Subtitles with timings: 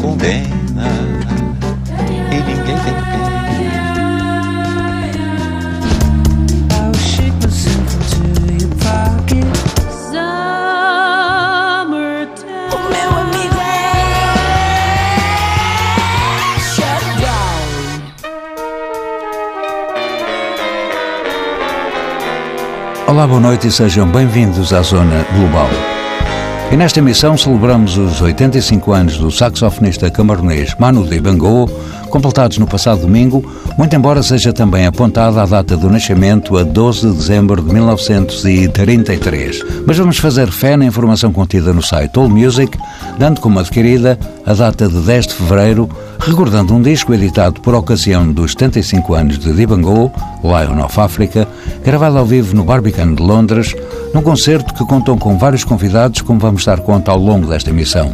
[0.00, 0.88] Condena
[2.30, 3.20] e ninguém tem pena.
[23.06, 25.89] Olá, boa noite e sejam bem-vindos à Zona Global.
[26.72, 31.68] E nesta emissão celebramos os 85 anos do saxofonista camaronês Manu Dibango,
[32.08, 33.44] completados no passado domingo,
[33.76, 39.64] muito embora seja também apontada a data do nascimento a 12 de dezembro de 1933.
[39.84, 42.78] Mas vamos fazer fé na informação contida no site All Music,
[43.18, 45.90] dando como adquirida a data de 10 de fevereiro,
[46.20, 50.12] recordando um disco editado por ocasião dos 75 anos de Dibango,
[50.44, 51.48] Lion of Africa,
[51.82, 53.74] gravado ao vivo no Barbican de Londres,
[54.12, 58.12] num concerto que contou com vários convidados, como vamos dar conta ao longo desta emissão.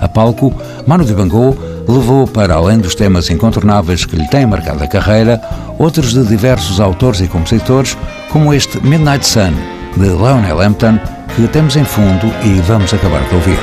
[0.00, 0.52] A palco,
[0.86, 5.40] Manu Dibango levou para além dos temas incontornáveis que lhe têm marcado a carreira,
[5.78, 7.96] outros de diversos autores e compositores,
[8.30, 9.52] como este Midnight Sun,
[9.96, 10.98] de Lionel Hampton,
[11.36, 13.58] que temos em fundo e vamos acabar de ouvir.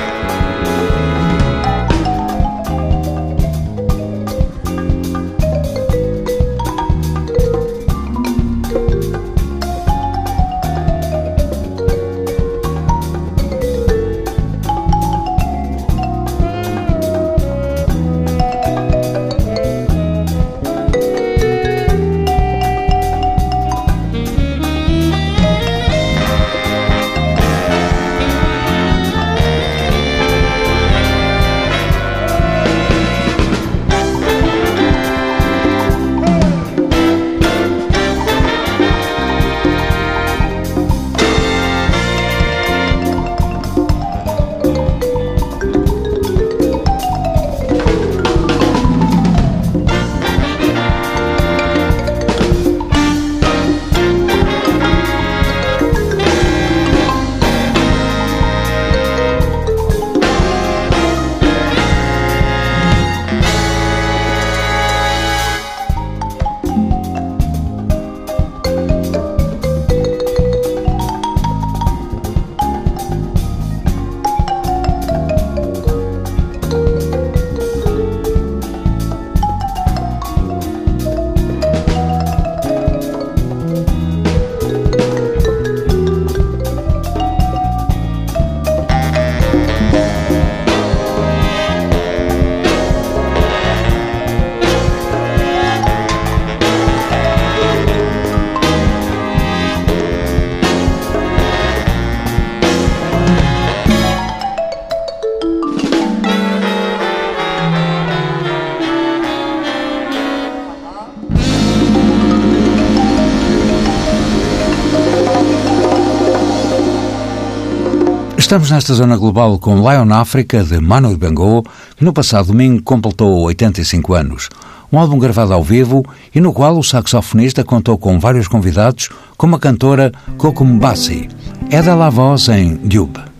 [118.51, 121.63] Estamos nesta zona global com Lion África, de Manu Dibango,
[121.95, 124.49] que no passado domingo completou 85 anos.
[124.91, 126.03] Um álbum gravado ao vivo
[126.35, 129.07] e no qual o saxofonista contou com vários convidados,
[129.37, 131.29] como a cantora Coco Mbassi.
[131.69, 133.30] É dela a voz em Dube.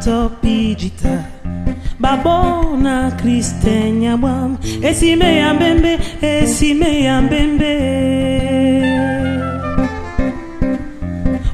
[0.00, 1.24] Bato bato pijita
[2.00, 7.74] babona kriste nyabwam esime ya mbembe esime ya mbembe.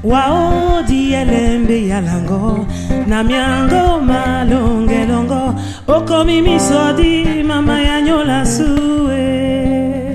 [0.04, 2.66] Waodi elembe ya lango
[3.06, 5.54] na miango malongelongo
[5.88, 10.14] okomi misodi mama ya nyola sue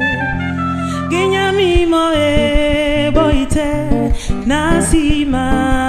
[1.09, 3.69] ginyamimo e boite
[4.45, 5.80] na nsima na pompe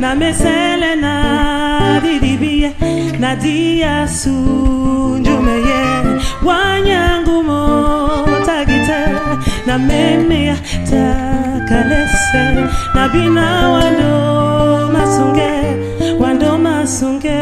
[0.00, 2.72] na mesele na didibie
[3.18, 4.30] na diasu
[5.20, 5.82] njumeye
[6.44, 7.60] wanyangumo
[8.46, 9.00] tagite
[9.66, 10.56] na memea
[10.90, 12.44] takalese.
[12.94, 15.50] Na bina wando masunge
[16.20, 17.40] wando masunge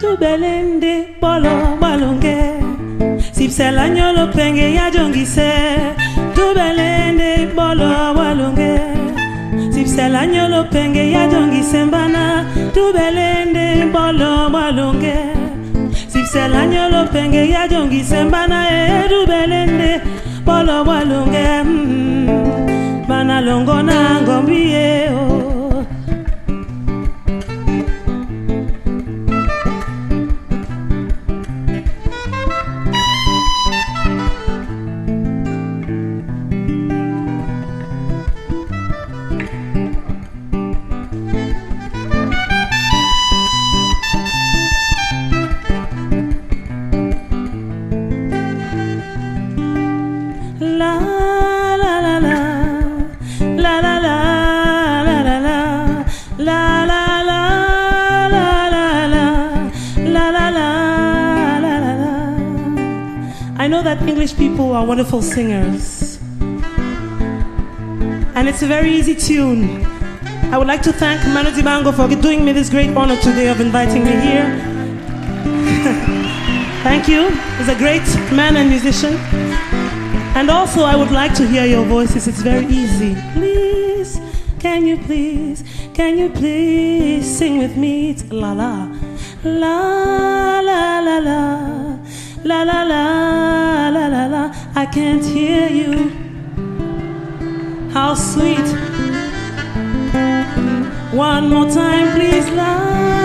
[0.00, 2.36] tubelende bolo balonge.
[3.32, 5.52] Sipsela nyolo penge ya jongise
[9.96, 12.44] selanya lopenge yadongisembana
[12.74, 15.16] tubelende mbolo mwalonge
[16.72, 20.00] ya lopenge yadongisembana e tubelende
[20.42, 23.04] mbolo mwalonge mm.
[23.08, 25.31] bana longona ngombi ye oh.
[65.02, 66.20] Wonderful singers.
[68.36, 69.84] And it's a very easy tune.
[70.52, 73.60] I would like to thank Manu Dibango for doing me this great honor today of
[73.60, 74.44] inviting me here.
[76.84, 77.30] thank you.
[77.58, 79.14] He's a great man and musician.
[80.36, 82.28] And also, I would like to hear your voices.
[82.28, 83.16] It's very easy.
[83.32, 84.20] Please,
[84.60, 85.64] can you please,
[85.94, 88.10] can you please sing with me?
[88.10, 88.88] It's la la,
[89.42, 91.98] la la la la,
[92.44, 94.61] la la la la la la.
[94.74, 96.08] I can't hear you.
[97.92, 98.66] How sweet.
[101.12, 102.48] One more time, please.
[102.50, 103.21] La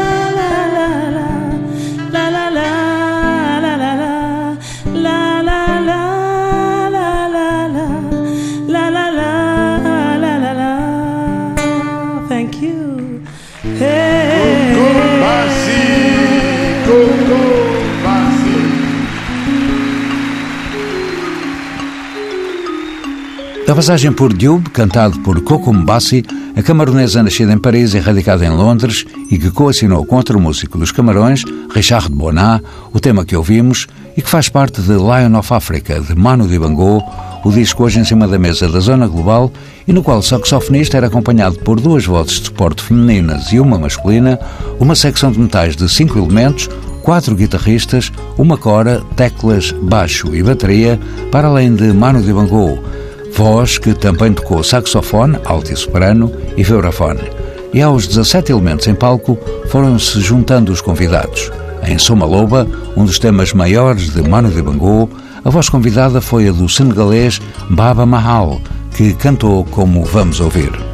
[23.77, 28.49] passagem por Dioub, cantado por Coco Mbassi, a camaronesa nascida em Paris e radicada em
[28.49, 33.85] Londres e que coassinou contra o músico dos Camarões, Richard Bonnat, o tema que ouvimos
[34.17, 37.03] e que faz parte de Lion of Africa, de Manu Dibango,
[37.45, 39.53] o disco hoje em cima da mesa da Zona Global
[39.87, 43.77] e no qual o saxofonista era acompanhado por duas vozes de suporte femininas e uma
[43.77, 44.39] masculina,
[44.79, 46.67] uma secção de metais de cinco elementos,
[47.03, 50.99] quatro guitarristas, uma cora, teclas, baixo e bateria,
[51.31, 52.79] para além de Manu Dibango,
[53.33, 57.21] voz que também tocou saxofone, alto e soprano e vibrafone.
[57.73, 59.37] E aos 17 elementos em palco
[59.69, 61.51] foram-se juntando os convidados.
[61.83, 65.09] Em Soma Loba, um dos temas maiores de Manu Dibango,
[65.43, 68.59] a voz convidada foi a do senegalês Baba Mahal,
[68.95, 70.86] que cantou como vamos ouvir.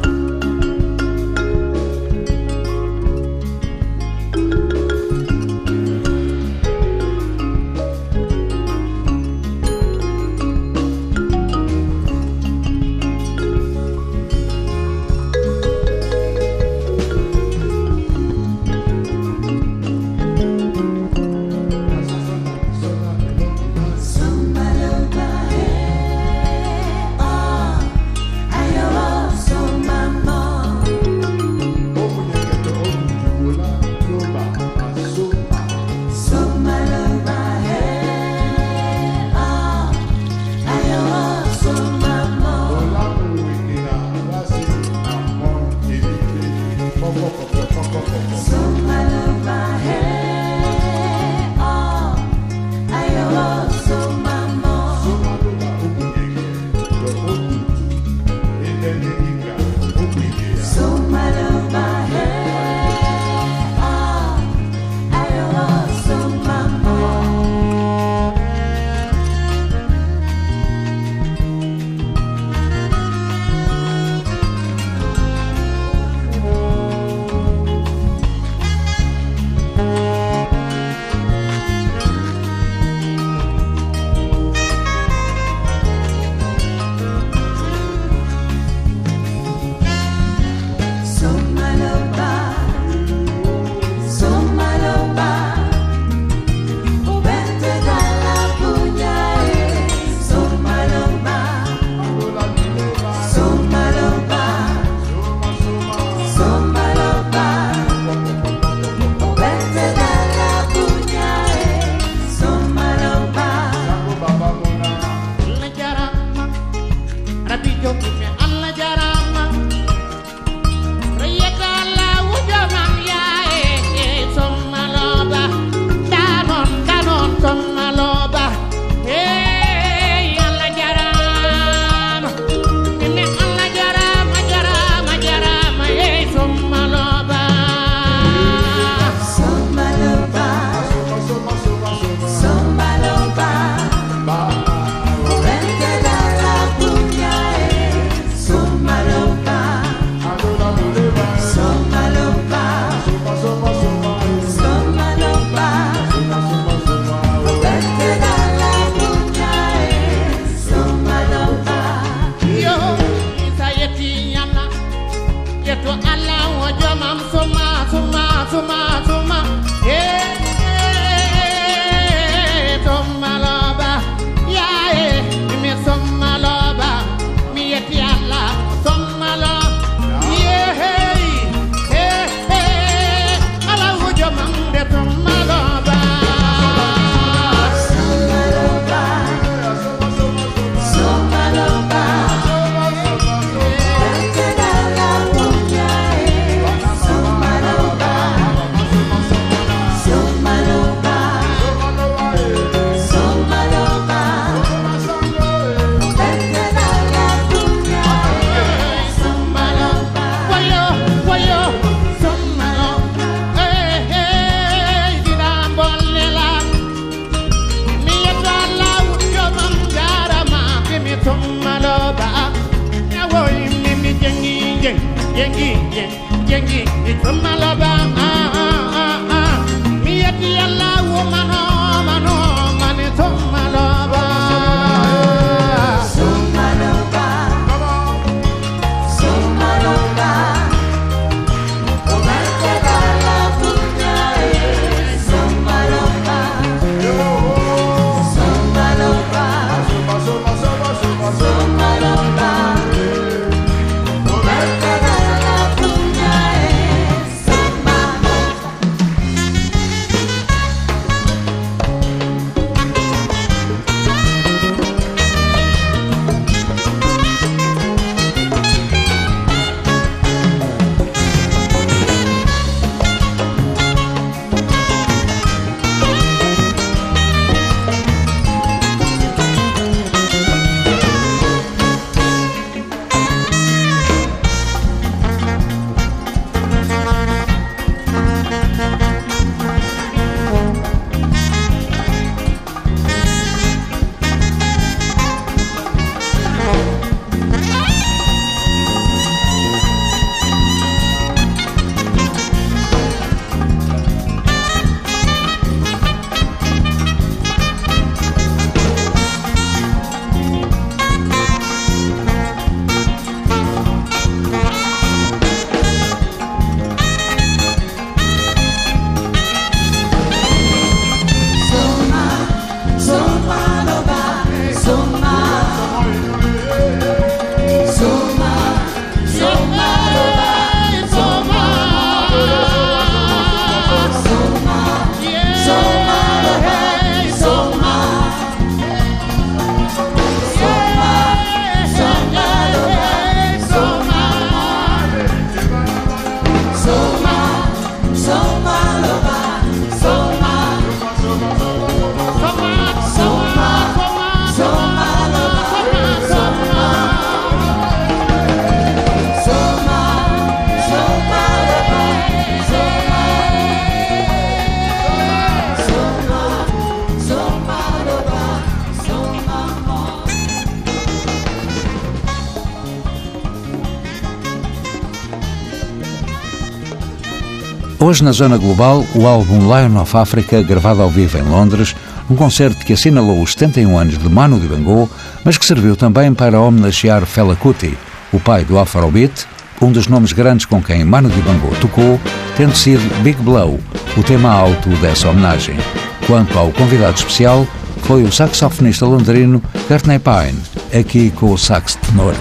[378.14, 381.96] Hoje, na Zona Global, o álbum Lion of Africa, gravado ao vivo em Londres,
[382.30, 385.10] um concerto que assinalou os 71 anos de Manu Dibango,
[385.44, 387.98] mas que serviu também para homenagear Fela Kuti,
[388.32, 389.48] o pai do Afrobeat,
[389.82, 392.20] um dos nomes grandes com quem Manu Dibango tocou,
[392.56, 393.80] tendo sido Big Blow,
[394.16, 395.76] o tema alto dessa homenagem.
[396.24, 397.66] Quanto ao convidado especial,
[398.02, 400.62] foi o saxofonista londrino Courtney Pine,
[400.96, 402.36] aqui com o sax tenor.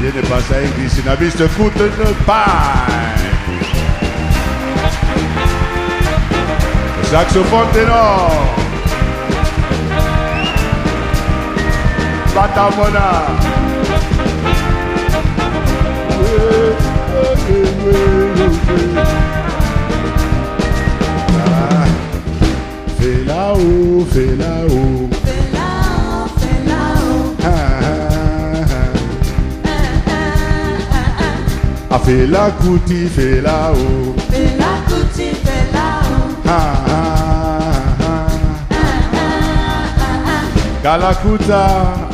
[0.00, 3.26] Viene pasa y dice, na vista foot in the pie.
[7.10, 8.30] Saxophone ténor.
[12.34, 13.08] Batamona.
[21.38, 21.86] Ah,
[22.98, 25.15] fais là-haut, fais là-haut.
[31.88, 34.14] A Fela Kuti Fela o.
[34.30, 36.36] Fela Kuti Fela o.
[36.44, 38.28] Ah ah ah.
[38.70, 41.62] ah, ah, ah Kalakuta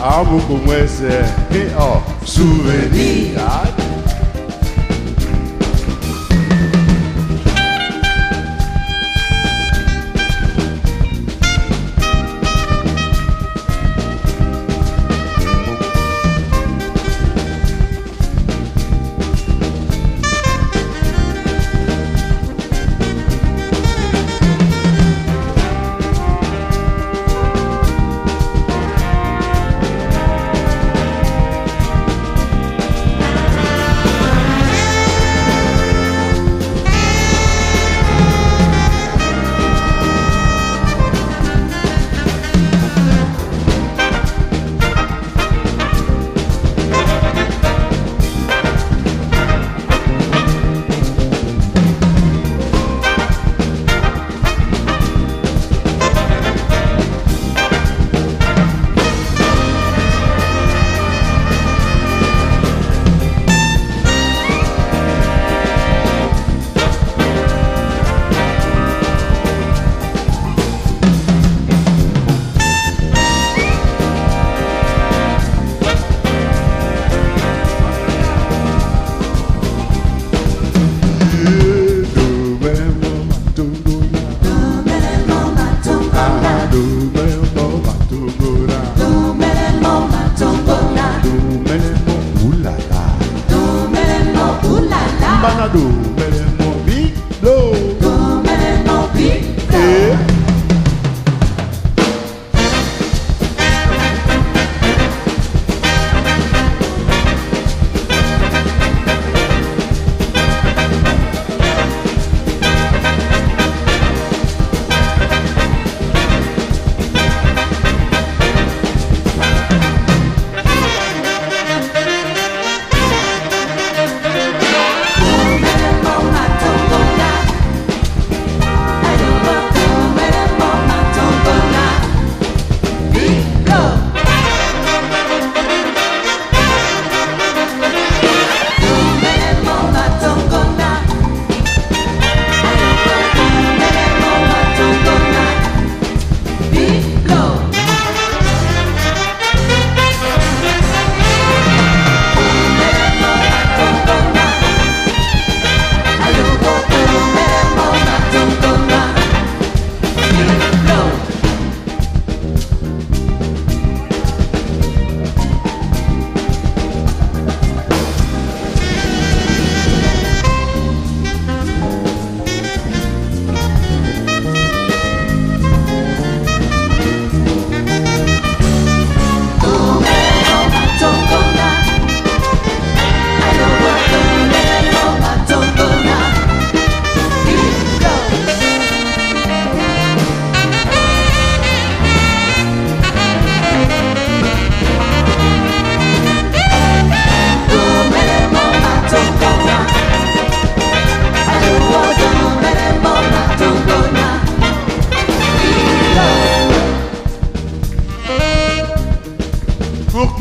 [0.02, 1.24] Amukumwese.
[1.50, 2.02] Hey oh.
[2.24, 3.38] Souvenir.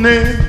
[0.01, 0.40] ne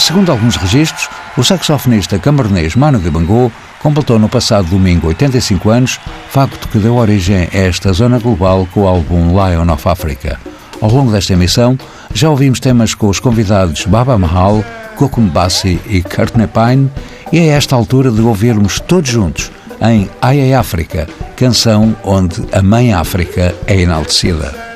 [0.00, 6.68] segundo alguns registros, o saxofonista camaronês Mano Dibango completou no passado domingo 85 anos, facto
[6.68, 10.38] que deu origem a esta zona global com o álbum Lion of Africa.
[10.80, 11.78] Ao longo desta emissão,
[12.14, 14.64] já ouvimos temas com os convidados Baba Mahal,
[14.96, 16.90] Kokum Bassi e Courtney Pine,
[17.32, 19.50] e é esta altura de ouvirmos todos juntos
[19.82, 24.69] em Ai África, canção onde a Mãe África é enaltecida.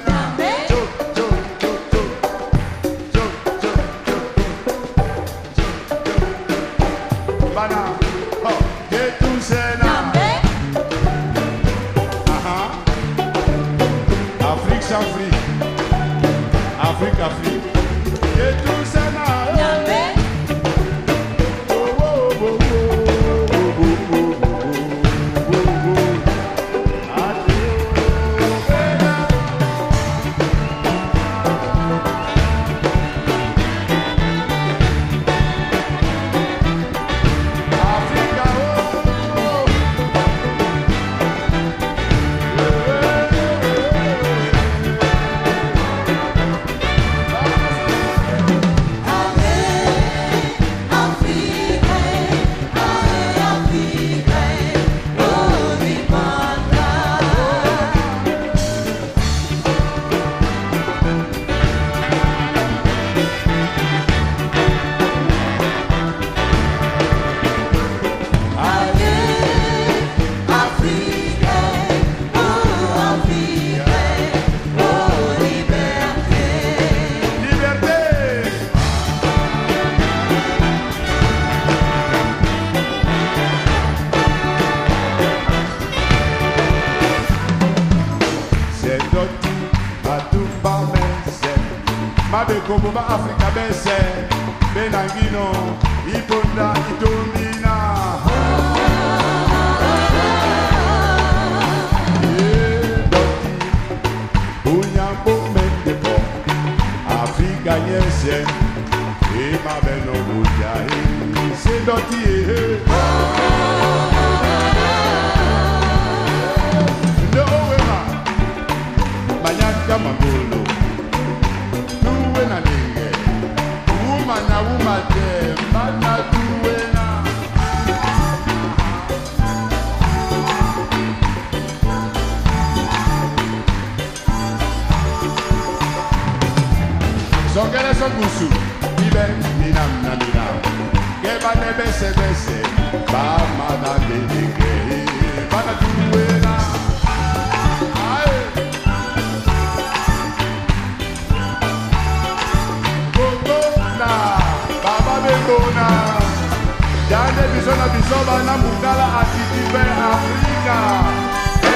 [157.84, 160.78] Nations du Sobana Moudala a titubé Africa.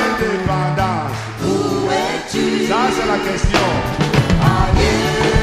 [0.07, 1.19] Indépendance.
[1.45, 3.69] Où es-tu Ça, c'est la question.
[4.43, 5.38] Allez.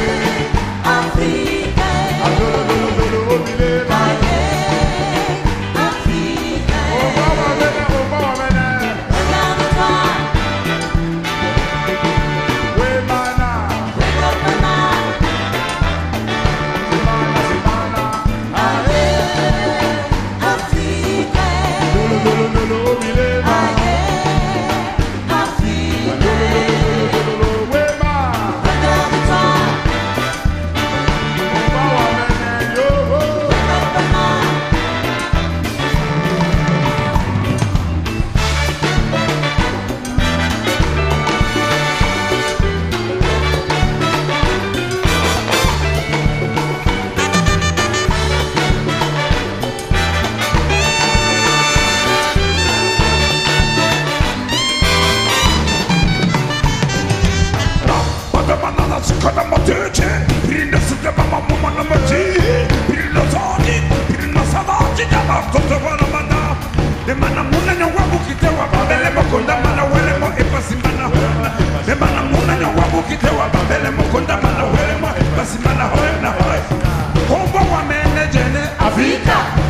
[73.17, 73.89] kitewa babele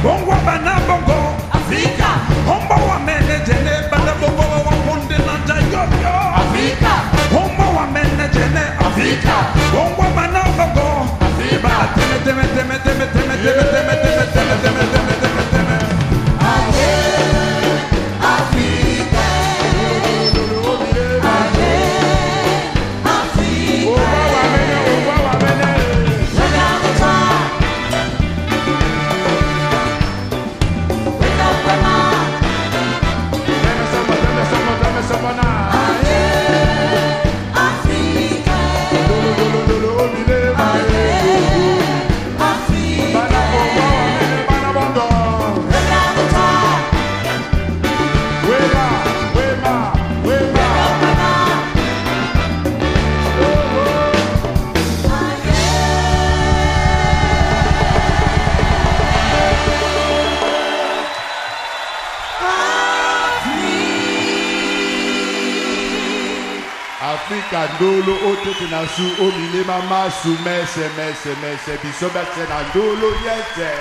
[0.03, 1.17] bongo bana bongo
[1.57, 2.09] afrika
[2.47, 6.13] hombo wa mene jene bana bongo wa kunde na jayobyo
[7.77, 9.33] wa mene jene afrika
[9.73, 10.87] bongo bana bongo
[11.27, 15.24] afrika teme teme teme teme teme teme teme teme teme teme
[67.73, 73.71] ndolo otete na su omilema masu mese mese mese biso bese na ndolo yete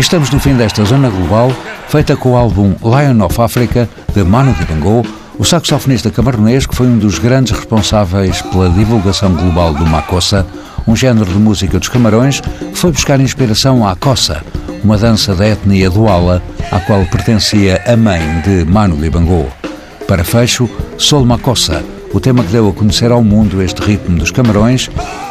[0.00, 1.52] Estamos no fim desta zona global,
[1.88, 5.04] feita com o álbum Lion of Africa, de Manu Dibango,
[5.38, 10.46] o saxofonista camaronês que foi um dos grandes responsáveis pela divulgação global do makossa,
[10.88, 14.42] um género de música dos Camarões que foi buscar inspiração à kossa,
[14.82, 19.52] uma dança da etnia Duala, à qual pertencia a mãe de Manu Dibango.
[20.08, 21.84] Para fecho, Sol Makossa,
[22.14, 24.88] o tema que deu a conhecer ao mundo este ritmo dos Camarões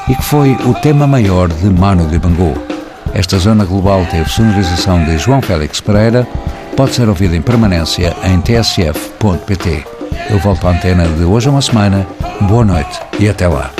[0.07, 2.78] e que foi o tema maior de Manu Dibango.
[3.13, 6.27] Esta zona global teve sonorização de João Félix Pereira,
[6.75, 9.85] pode ser ouvida em permanência em tsf.pt.
[10.29, 12.05] Eu volto à antena de hoje a uma semana.
[12.41, 13.71] Boa noite e até lá.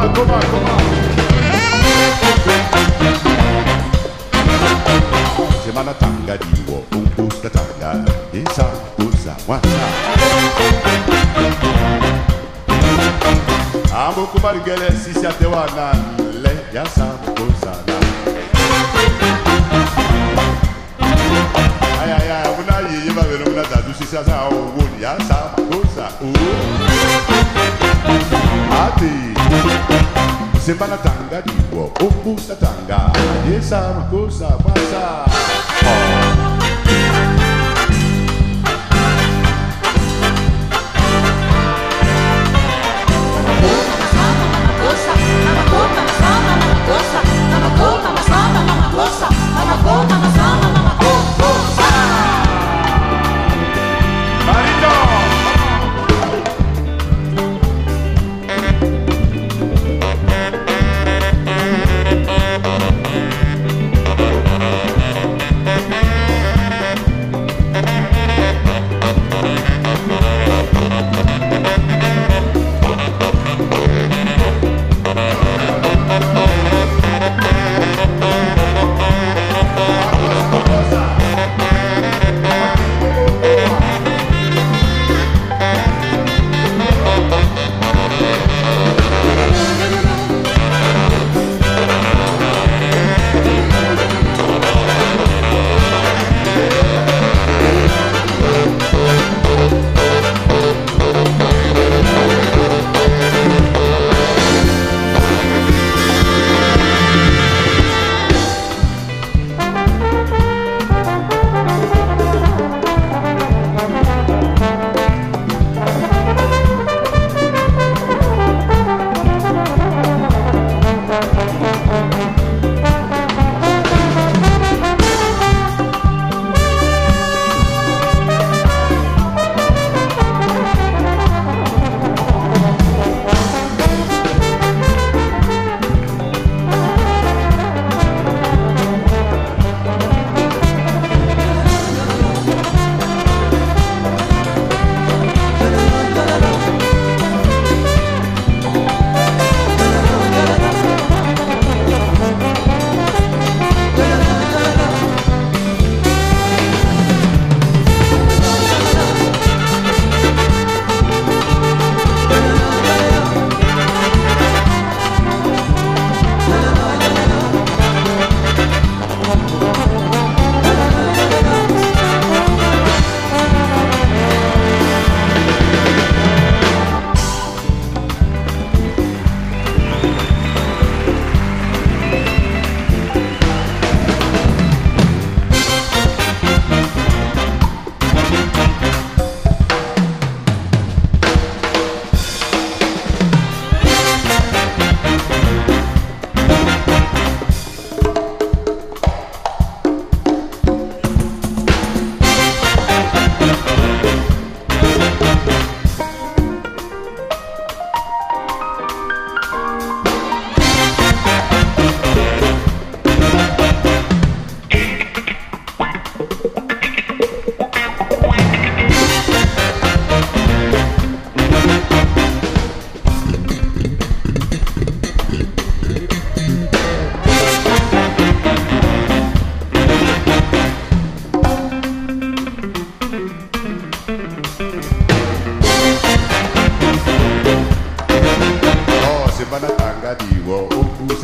[0.00, 1.90] on, come on, come on.
[5.64, 8.66] Semana tanga diwo, umbuska tanga, isa
[8.98, 9.86] uza wanza.
[14.06, 15.92] Amokubali gele sisi atewa na
[16.42, 17.59] le yasa mkosa.
[30.70, 33.10] sembanatanga diwa ombusatanga
[33.50, 35.59] yesa makosa pasa.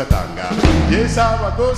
[0.09, 0.49] tanga.
[0.91, 1.75] Yes, Salvador,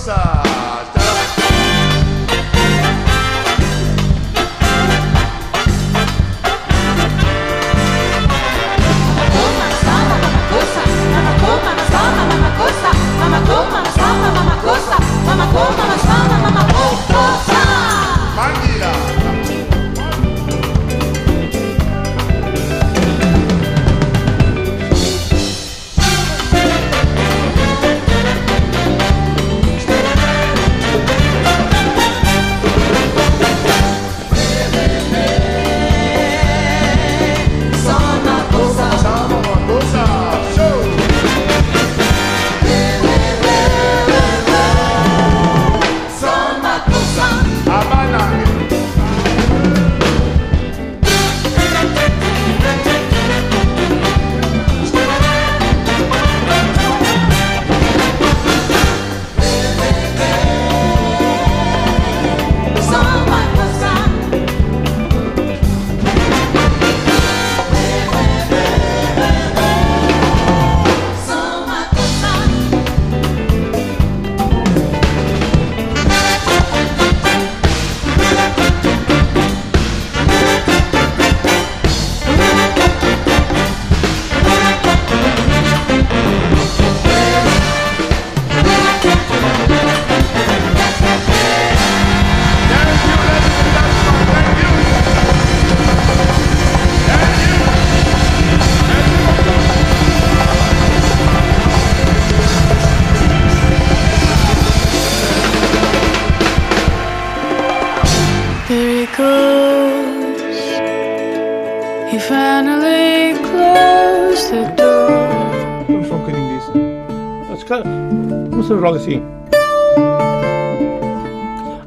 [119.08, 119.22] Sí.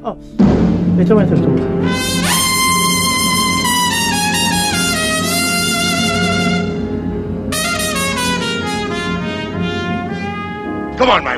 [0.03, 0.17] Oh,
[0.97, 1.55] esto me haces tú.
[10.97, 11.30] Come on, man.